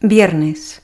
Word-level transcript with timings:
Viernes. 0.00 0.80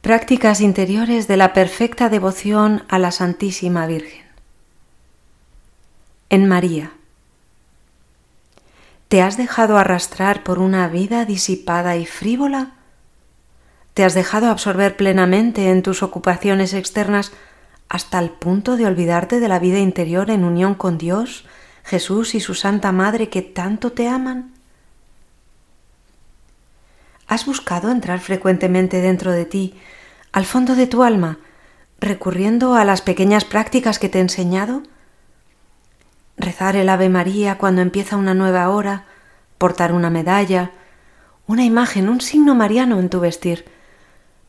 Prácticas 0.00 0.60
interiores 0.60 1.28
de 1.28 1.36
la 1.36 1.52
perfecta 1.52 2.08
devoción 2.08 2.82
a 2.88 2.98
la 2.98 3.12
Santísima 3.12 3.86
Virgen. 3.86 4.26
En 6.30 6.48
María. 6.48 6.90
¿Te 9.06 9.22
has 9.22 9.36
dejado 9.36 9.78
arrastrar 9.78 10.42
por 10.42 10.58
una 10.58 10.88
vida 10.88 11.24
disipada 11.26 11.96
y 11.96 12.06
frívola? 12.06 12.72
¿Te 13.94 14.02
has 14.02 14.14
dejado 14.14 14.48
absorber 14.48 14.96
plenamente 14.96 15.70
en 15.70 15.84
tus 15.84 16.02
ocupaciones 16.02 16.74
externas 16.74 17.30
hasta 17.88 18.18
el 18.18 18.30
punto 18.30 18.76
de 18.76 18.86
olvidarte 18.86 19.38
de 19.38 19.46
la 19.46 19.60
vida 19.60 19.78
interior 19.78 20.28
en 20.30 20.42
unión 20.42 20.74
con 20.74 20.98
Dios, 20.98 21.46
Jesús 21.84 22.34
y 22.34 22.40
su 22.40 22.54
Santa 22.54 22.90
Madre 22.90 23.28
que 23.28 23.42
tanto 23.42 23.92
te 23.92 24.08
aman? 24.08 24.53
¿Has 27.34 27.46
buscado 27.46 27.90
entrar 27.90 28.20
frecuentemente 28.20 29.00
dentro 29.00 29.32
de 29.32 29.44
ti, 29.44 29.74
al 30.30 30.44
fondo 30.44 30.76
de 30.76 30.86
tu 30.86 31.02
alma, 31.02 31.38
recurriendo 31.98 32.76
a 32.76 32.84
las 32.84 33.02
pequeñas 33.02 33.44
prácticas 33.44 33.98
que 33.98 34.08
te 34.08 34.18
he 34.18 34.20
enseñado? 34.20 34.84
Rezar 36.36 36.76
el 36.76 36.88
Ave 36.88 37.08
María 37.08 37.58
cuando 37.58 37.82
empieza 37.82 38.16
una 38.16 38.34
nueva 38.34 38.70
hora, 38.70 39.06
portar 39.58 39.92
una 39.92 40.10
medalla, 40.10 40.70
una 41.48 41.64
imagen, 41.64 42.08
un 42.08 42.20
signo 42.20 42.54
mariano 42.54 43.00
en 43.00 43.08
tu 43.08 43.18
vestir, 43.18 43.64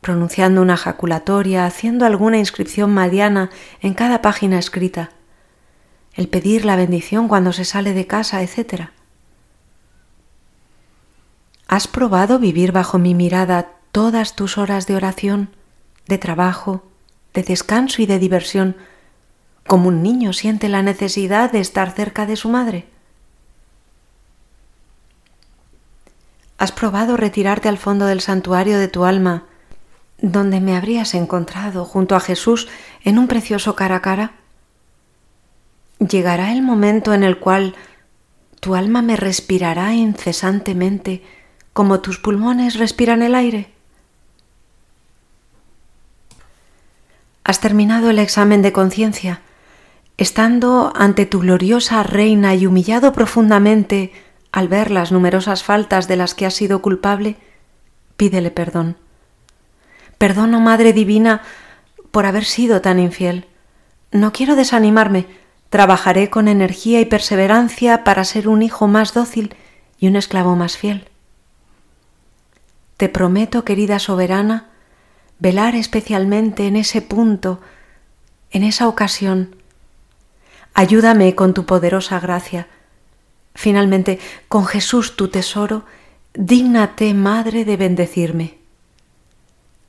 pronunciando 0.00 0.62
una 0.62 0.76
jaculatoria, 0.76 1.66
haciendo 1.66 2.06
alguna 2.06 2.38
inscripción 2.38 2.94
mariana 2.94 3.50
en 3.80 3.94
cada 3.94 4.22
página 4.22 4.60
escrita, 4.60 5.10
el 6.14 6.28
pedir 6.28 6.64
la 6.64 6.76
bendición 6.76 7.26
cuando 7.26 7.52
se 7.52 7.64
sale 7.64 7.94
de 7.94 8.06
casa, 8.06 8.42
etc. 8.42 8.90
¿Has 11.68 11.88
probado 11.88 12.38
vivir 12.38 12.70
bajo 12.70 12.98
mi 12.98 13.14
mirada 13.14 13.72
todas 13.90 14.36
tus 14.36 14.56
horas 14.56 14.86
de 14.86 14.94
oración, 14.94 15.50
de 16.06 16.16
trabajo, 16.16 16.84
de 17.34 17.42
descanso 17.42 18.02
y 18.02 18.06
de 18.06 18.20
diversión, 18.20 18.76
como 19.66 19.88
un 19.88 20.00
niño 20.02 20.32
siente 20.32 20.68
la 20.68 20.82
necesidad 20.82 21.50
de 21.50 21.58
estar 21.58 21.90
cerca 21.90 22.24
de 22.24 22.36
su 22.36 22.48
madre? 22.48 22.86
¿Has 26.56 26.70
probado 26.70 27.16
retirarte 27.16 27.68
al 27.68 27.78
fondo 27.78 28.06
del 28.06 28.20
santuario 28.20 28.78
de 28.78 28.88
tu 28.88 29.04
alma, 29.04 29.44
donde 30.18 30.60
me 30.60 30.76
habrías 30.76 31.14
encontrado 31.14 31.84
junto 31.84 32.14
a 32.14 32.20
Jesús 32.20 32.68
en 33.02 33.18
un 33.18 33.26
precioso 33.26 33.74
cara 33.74 33.96
a 33.96 34.02
cara? 34.02 34.32
Llegará 35.98 36.52
el 36.52 36.62
momento 36.62 37.12
en 37.12 37.24
el 37.24 37.38
cual 37.38 37.74
tu 38.60 38.76
alma 38.76 39.02
me 39.02 39.16
respirará 39.16 39.94
incesantemente 39.94 41.22
como 41.76 42.00
tus 42.00 42.18
pulmones 42.18 42.78
respiran 42.78 43.20
el 43.20 43.34
aire. 43.34 43.70
Has 47.44 47.60
terminado 47.60 48.08
el 48.08 48.18
examen 48.18 48.62
de 48.62 48.72
conciencia, 48.72 49.42
estando 50.16 50.90
ante 50.96 51.26
tu 51.26 51.40
gloriosa 51.40 52.02
reina 52.02 52.54
y 52.54 52.66
humillado 52.66 53.12
profundamente 53.12 54.12
al 54.52 54.68
ver 54.68 54.90
las 54.90 55.12
numerosas 55.12 55.64
faltas 55.64 56.08
de 56.08 56.16
las 56.16 56.34
que 56.34 56.46
has 56.46 56.54
sido 56.54 56.80
culpable, 56.80 57.36
pídele 58.16 58.50
perdón. 58.50 58.96
Perdono, 60.16 60.60
Madre 60.60 60.94
Divina, 60.94 61.42
por 62.10 62.24
haber 62.24 62.46
sido 62.46 62.80
tan 62.80 62.98
infiel. 62.98 63.48
No 64.12 64.32
quiero 64.32 64.56
desanimarme, 64.56 65.26
trabajaré 65.68 66.30
con 66.30 66.48
energía 66.48 67.02
y 67.02 67.04
perseverancia 67.04 68.02
para 68.02 68.24
ser 68.24 68.48
un 68.48 68.62
hijo 68.62 68.88
más 68.88 69.12
dócil 69.12 69.54
y 70.00 70.08
un 70.08 70.16
esclavo 70.16 70.56
más 70.56 70.78
fiel. 70.78 71.10
Te 72.96 73.08
prometo, 73.08 73.64
querida 73.64 73.98
soberana, 73.98 74.70
velar 75.38 75.74
especialmente 75.74 76.66
en 76.66 76.76
ese 76.76 77.02
punto, 77.02 77.60
en 78.50 78.64
esa 78.64 78.88
ocasión. 78.88 79.56
Ayúdame 80.72 81.34
con 81.34 81.54
tu 81.54 81.66
poderosa 81.66 82.20
gracia. 82.20 82.68
Finalmente, 83.54 84.18
con 84.48 84.66
Jesús 84.66 85.16
tu 85.16 85.28
tesoro, 85.28 85.84
dígnate, 86.34 87.14
Madre, 87.14 87.64
de 87.64 87.76
bendecirme. 87.76 88.58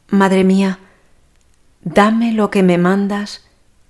Madre 0.10 0.44
mía, 0.44 0.80
dame 1.82 2.32
lo 2.32 2.50
que 2.50 2.64
me 2.64 2.78
mandas 2.78 3.46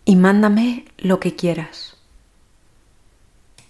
y 0.06 0.16
mándame 0.16 0.86
lo 0.98 1.20
que 1.20 1.36
quieras. 1.36 1.97